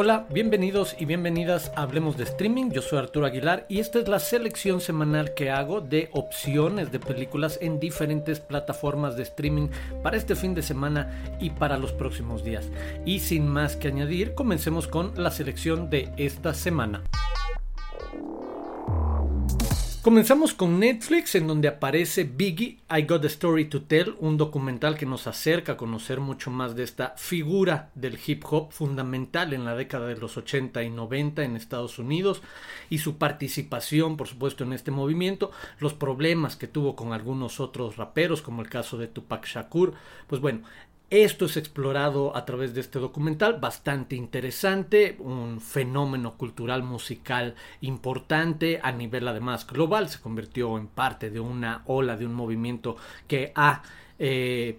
[0.00, 2.70] Hola, bienvenidos y bienvenidas a Hablemos de Streaming.
[2.70, 7.00] Yo soy Arturo Aguilar y esta es la selección semanal que hago de opciones de
[7.00, 9.70] películas en diferentes plataformas de streaming
[10.04, 12.70] para este fin de semana y para los próximos días.
[13.04, 17.02] Y sin más que añadir, comencemos con la selección de esta semana.
[20.00, 24.96] Comenzamos con Netflix, en donde aparece Biggie, I Got a Story to Tell, un documental
[24.96, 29.64] que nos acerca a conocer mucho más de esta figura del hip hop fundamental en
[29.64, 32.42] la década de los 80 y 90 en Estados Unidos
[32.88, 35.50] y su participación, por supuesto, en este movimiento,
[35.80, 39.94] los problemas que tuvo con algunos otros raperos, como el caso de Tupac Shakur.
[40.28, 40.60] Pues bueno,
[41.10, 48.80] esto es explorado a través de este documental, bastante interesante, un fenómeno cultural musical importante
[48.82, 53.52] a nivel además global, se convirtió en parte de una ola, de un movimiento que
[53.54, 53.82] ha
[54.18, 54.78] eh,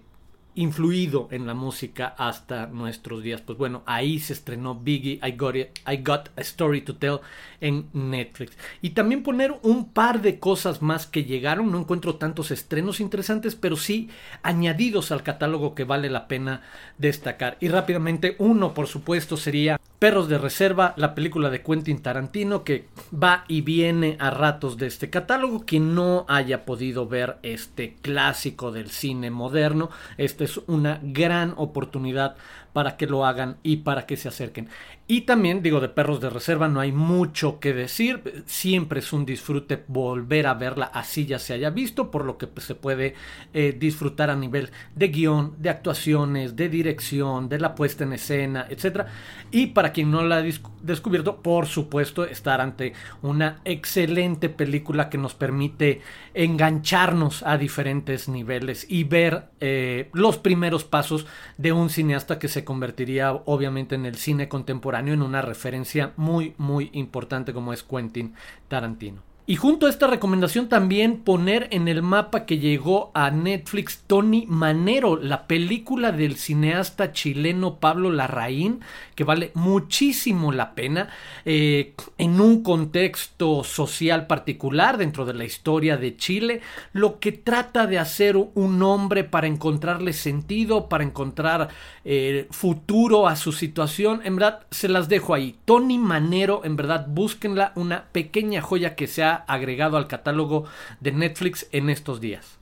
[0.54, 3.40] influido en la música hasta nuestros días.
[3.40, 7.20] Pues bueno, ahí se estrenó Biggie, I Got, I Got a Story to Tell
[7.60, 8.56] en Netflix.
[8.82, 13.54] Y también poner un par de cosas más que llegaron, no encuentro tantos estrenos interesantes,
[13.54, 14.10] pero sí
[14.42, 16.62] añadidos al catálogo que vale la pena
[16.98, 17.56] destacar.
[17.60, 22.86] Y rápidamente, uno por supuesto sería Perros de Reserva, la película de Quentin Tarantino que
[23.12, 25.66] va y viene a ratos de este catálogo.
[25.66, 32.36] Quien no haya podido ver este clásico del cine moderno, esta es una gran oportunidad
[32.72, 34.68] para que lo hagan y para que se acerquen.
[35.10, 38.44] Y también, digo, de Perros de Reserva no hay mucho que decir.
[38.46, 42.46] Siempre es un disfrute volver a verla así ya se haya visto, por lo que
[42.46, 43.14] pues, se puede
[43.52, 48.66] eh, disfrutar a nivel de guion, de actuaciones, de dirección, de la puesta en escena,
[48.70, 49.06] etc.
[49.50, 50.44] Y para quien no la ha
[50.82, 56.02] descubierto, por supuesto, estar ante una excelente película que nos permite
[56.34, 61.26] engancharnos a diferentes niveles y ver eh, los primeros pasos
[61.58, 66.54] de un cineasta que se convertiría obviamente en el cine contemporáneo en una referencia muy
[66.58, 68.34] muy importante como es Quentin
[68.68, 69.29] Tarantino.
[69.50, 74.46] Y junto a esta recomendación también poner en el mapa que llegó a Netflix Tony
[74.46, 78.78] Manero, la película del cineasta chileno Pablo Larraín,
[79.16, 81.08] que vale muchísimo la pena
[81.44, 86.60] eh, en un contexto social particular dentro de la historia de Chile,
[86.92, 91.70] lo que trata de hacer un hombre para encontrarle sentido, para encontrar
[92.04, 94.20] eh, futuro a su situación.
[94.22, 95.56] En verdad, se las dejo ahí.
[95.64, 100.64] Tony Manero, en verdad, búsquenla, una pequeña joya que se ha agregado al catálogo
[101.00, 102.60] de Netflix en estos días.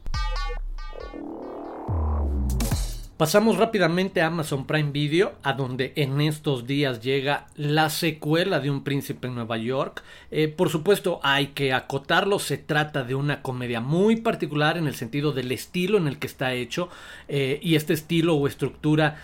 [3.19, 8.71] Pasamos rápidamente a Amazon Prime Video, a donde en estos días llega la secuela de
[8.71, 10.05] Un Príncipe en Nueva York.
[10.31, 14.95] Eh, por supuesto, hay que acotarlo, se trata de una comedia muy particular en el
[14.95, 16.91] sentido del estilo en el que está hecho,
[17.27, 19.17] eh, y este estilo o estructura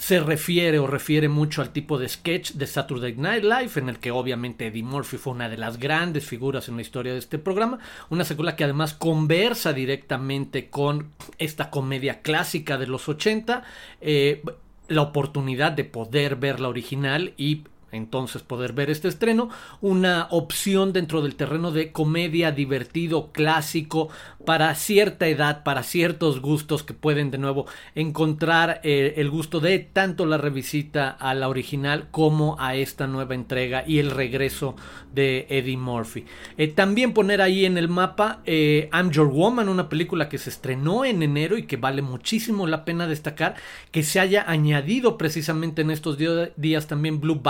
[0.00, 3.98] se refiere o refiere mucho al tipo de sketch de Saturday Night Live, en el
[3.98, 7.38] que obviamente Eddie Murphy fue una de las grandes figuras en la historia de este
[7.38, 13.62] programa, una secuela que además conversa directamente con esta comedia clásica de los 80,
[14.00, 14.42] eh,
[14.88, 20.92] la oportunidad de poder ver la original y entonces poder ver este estreno, una opción
[20.92, 24.08] dentro del terreno de comedia divertido, clásico,
[24.44, 29.78] para cierta edad, para ciertos gustos que pueden de nuevo encontrar eh, el gusto de
[29.78, 34.76] tanto la revisita a la original como a esta nueva entrega y el regreso
[35.12, 36.24] de Eddie Murphy.
[36.56, 40.50] Eh, también poner ahí en el mapa eh, I'm Your Woman, una película que se
[40.50, 43.56] estrenó en enero y que vale muchísimo la pena destacar
[43.90, 46.16] que se haya añadido precisamente en estos
[46.56, 47.40] días también Blue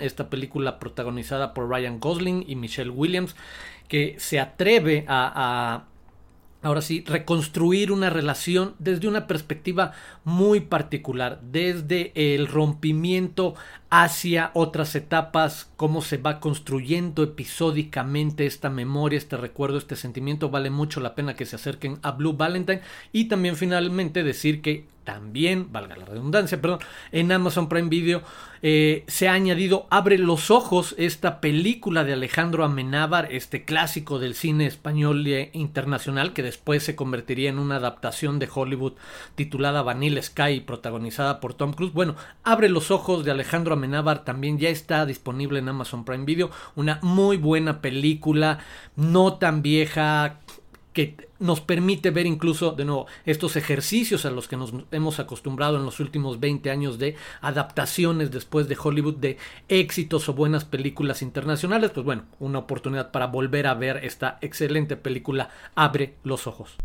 [0.00, 3.36] Esta película protagonizada por Ryan Gosling y Michelle Williams
[3.88, 5.84] que se atreve a
[6.62, 9.92] ahora sí, reconstruir una relación desde una perspectiva
[10.24, 13.54] muy particular, desde el rompimiento
[13.94, 20.70] hacia otras etapas, cómo se va construyendo episódicamente esta memoria, este recuerdo, este sentimiento, vale
[20.70, 22.80] mucho la pena que se acerquen a Blue Valentine
[23.12, 26.78] y también finalmente decir que también, valga la redundancia, perdón,
[27.10, 28.22] en Amazon Prime Video
[28.64, 34.36] eh, se ha añadido Abre los Ojos, esta película de Alejandro Amenábar, este clásico del
[34.36, 38.92] cine español e internacional que después se convertiría en una adaptación de Hollywood
[39.34, 41.92] titulada Vanilla Sky, protagonizada por Tom Cruise.
[41.92, 42.14] Bueno,
[42.44, 43.81] Abre los Ojos de Alejandro Amenábar
[44.24, 48.58] también ya está disponible en Amazon Prime Video, una muy buena película,
[48.96, 50.40] no tan vieja,
[50.92, 55.76] que nos permite ver incluso de nuevo estos ejercicios a los que nos hemos acostumbrado
[55.76, 59.38] en los últimos 20 años de adaptaciones después de Hollywood de
[59.68, 64.96] éxitos o buenas películas internacionales, pues bueno, una oportunidad para volver a ver esta excelente
[64.96, 66.76] película Abre los ojos.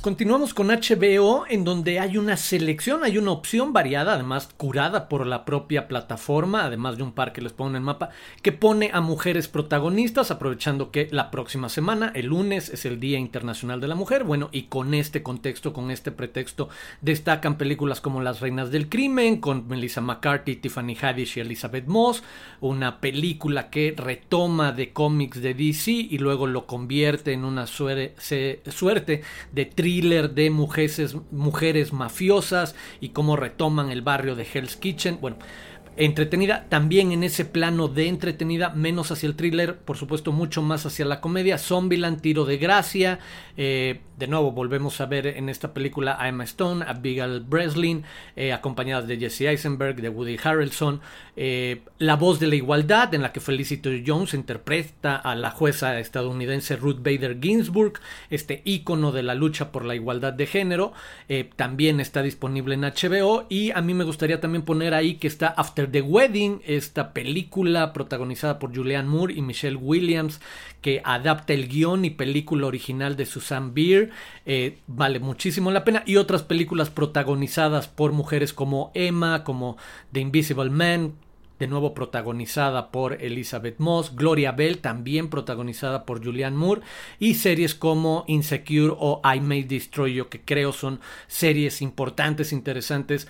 [0.00, 5.26] Continuamos con HBO en donde hay una selección, hay una opción variada, además curada por
[5.26, 8.08] la propia plataforma, además de un par que les pongo en el mapa,
[8.40, 13.18] que pone a mujeres protagonistas, aprovechando que la próxima semana, el lunes, es el Día
[13.18, 14.24] Internacional de la Mujer.
[14.24, 16.70] Bueno, y con este contexto, con este pretexto,
[17.02, 22.22] destacan películas como Las Reinas del Crimen, con Melissa McCarthy, Tiffany Haddish y Elizabeth Moss,
[22.62, 28.14] una película que retoma de cómics de DC y luego lo convierte en una suerte
[29.52, 29.66] de
[30.00, 35.18] de mujeres, mujeres mafiosas y cómo retoman el barrio de Hell's Kitchen.
[35.20, 35.36] Bueno,
[35.96, 40.86] entretenida, también en ese plano de entretenida, menos hacia el thriller, por supuesto mucho más
[40.86, 43.18] hacia la comedia, Zombieland, Tiro de Gracia,
[43.56, 48.04] eh, de nuevo volvemos a ver en esta película a Emma Stone, a Abigail Breslin,
[48.36, 51.00] eh, acompañadas de Jesse Eisenberg, de Woody Harrelson,
[51.36, 55.98] eh, La voz de la igualdad, en la que Felicity Jones interpreta a la jueza
[55.98, 57.94] estadounidense Ruth Bader Ginsburg,
[58.28, 60.92] este ícono de la lucha por la igualdad de género,
[61.56, 65.48] también está disponible en HBO y a mí me gustaría también poner ahí que está
[65.48, 70.40] After The Wedding, esta película protagonizada por Julianne Moore y Michelle Williams,
[70.82, 74.09] que adapta el guion y película original de Susan Beer,
[74.46, 79.76] eh, vale muchísimo la pena, y otras películas protagonizadas por mujeres como Emma, como
[80.12, 81.14] The Invisible Man,
[81.60, 86.80] de nuevo protagonizada por Elizabeth Moss, Gloria Bell, también protagonizada por Julianne Moore,
[87.18, 93.28] y series como Insecure o I May Destroy You, que creo son series importantes, interesantes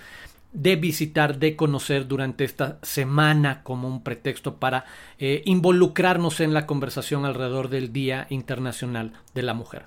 [0.53, 4.85] de visitar, de conocer durante esta semana como un pretexto para
[5.17, 9.85] eh, involucrarnos en la conversación alrededor del Día Internacional de la Mujer.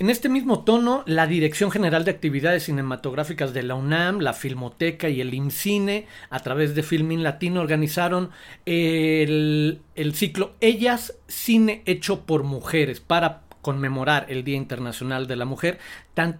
[0.00, 5.08] En este mismo tono, la Dirección General de Actividades Cinematográficas de la UNAM, la Filmoteca
[5.08, 8.30] y el IMCINE, a través de Filmin Latino, organizaron
[8.64, 15.46] el, el ciclo Ellas, Cine Hecho por Mujeres, para conmemorar el Día Internacional de la
[15.46, 15.80] Mujer,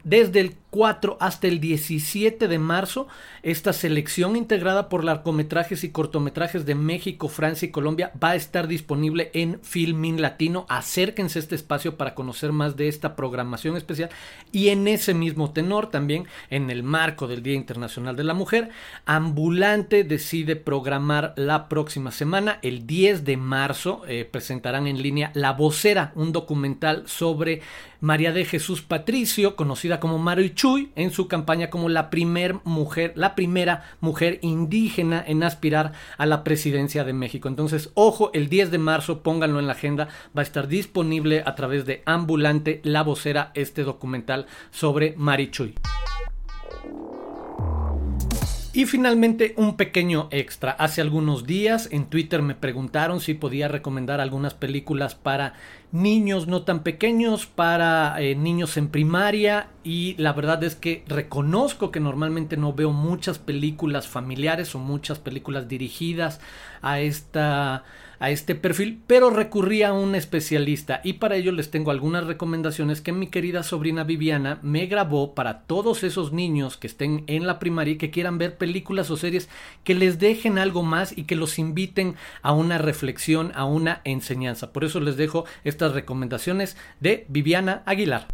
[0.05, 3.09] desde el 4 hasta el 17 de marzo,
[3.43, 8.69] esta selección integrada por largometrajes y cortometrajes de México, Francia y Colombia va a estar
[8.69, 10.67] disponible en Filmin Latino.
[10.69, 14.11] Acérquense a este espacio para conocer más de esta programación especial.
[14.53, 18.71] Y en ese mismo tenor, también en el marco del Día Internacional de la Mujer,
[19.07, 25.53] Ambulante decide programar la próxima semana, el 10 de marzo, eh, presentarán en línea La
[25.53, 27.63] Vocera, un documental sobre
[28.01, 33.13] María de Jesús Patricio, conocida como Mari Chuy, en su campaña como la primer mujer,
[33.15, 37.47] la primera mujer indígena en aspirar a la presidencia de México.
[37.47, 41.55] Entonces, ojo, el 10 de marzo, pónganlo en la agenda, va a estar disponible a
[41.55, 45.75] través de Ambulante, la vocera, este documental sobre Mari Chuy.
[48.79, 50.71] Y finalmente un pequeño extra.
[50.71, 55.55] Hace algunos días en Twitter me preguntaron si podía recomendar algunas películas para
[55.93, 61.91] niños no tan pequeños, para eh, niños en primaria y la verdad es que reconozco
[61.91, 66.41] que normalmente no veo muchas películas familiares o muchas películas dirigidas
[66.83, 67.85] a esta
[68.21, 73.01] a este perfil, pero recurrí a un especialista y para ello les tengo algunas recomendaciones
[73.01, 77.59] que mi querida sobrina Viviana me grabó para todos esos niños que estén en la
[77.59, 79.49] primaria y que quieran ver películas o series
[79.85, 84.73] que les dejen algo más y que los inviten a una reflexión, a una enseñanza.
[84.73, 85.45] Por eso les dejo
[85.79, 88.27] estas recomendaciones de Viviana Aguilar.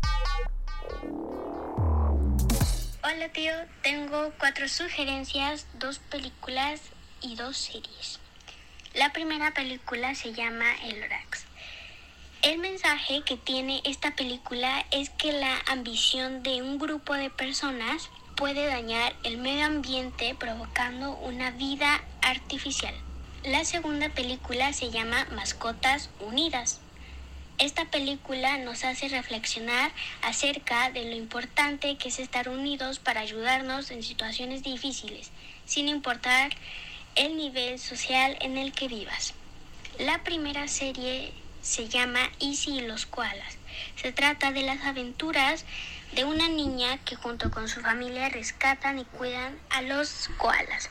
[3.02, 6.80] Hola tío, tengo cuatro sugerencias, dos películas
[7.20, 8.18] y dos series.
[8.94, 11.44] La primera película se llama El Orax.
[12.40, 18.08] El mensaje que tiene esta película es que la ambición de un grupo de personas
[18.36, 22.94] puede dañar el medio ambiente provocando una vida artificial.
[23.44, 26.80] La segunda película se llama Mascotas Unidas.
[27.58, 29.92] Esta película nos hace reflexionar
[30.22, 35.30] acerca de lo importante que es estar unidos para ayudarnos en situaciones difíciles,
[35.64, 36.50] sin importar
[37.14, 39.34] el nivel social en el que vivas.
[40.00, 41.32] La primera serie
[41.62, 43.56] se llama Easy y los koalas.
[43.94, 45.64] Se trata de las aventuras
[46.12, 50.90] de una niña que junto con su familia rescatan y cuidan a los koalas.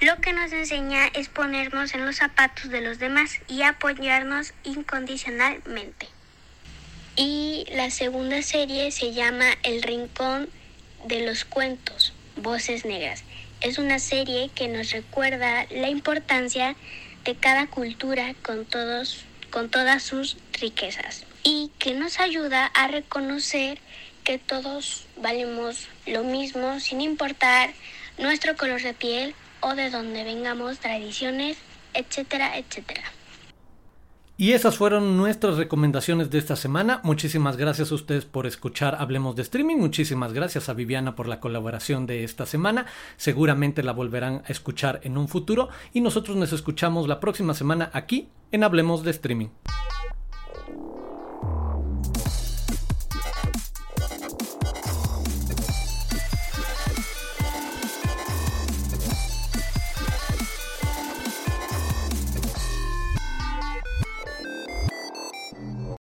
[0.00, 6.08] Lo que nos enseña es ponernos en los zapatos de los demás y apoyarnos incondicionalmente.
[7.16, 10.48] Y la segunda serie se llama El Rincón
[11.06, 13.24] de los Cuentos, Voces Negras
[13.60, 16.74] es una serie que nos recuerda la importancia
[17.24, 23.78] de cada cultura con, todos, con todas sus riquezas y que nos ayuda a reconocer
[24.24, 27.70] que todos valemos lo mismo sin importar
[28.18, 31.58] nuestro color de piel o de dónde vengamos, tradiciones,
[31.94, 33.02] etcétera, etcétera.
[34.40, 37.00] Y esas fueron nuestras recomendaciones de esta semana.
[37.02, 39.76] Muchísimas gracias a ustedes por escuchar Hablemos de Streaming.
[39.76, 42.86] Muchísimas gracias a Viviana por la colaboración de esta semana.
[43.18, 45.68] Seguramente la volverán a escuchar en un futuro.
[45.92, 49.48] Y nosotros nos escuchamos la próxima semana aquí en Hablemos de Streaming.